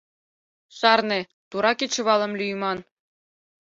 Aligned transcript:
—Шарне, 0.77 1.19
тура 1.49 1.71
кечывалым 1.79 2.31
лӱйыман. 2.39 2.77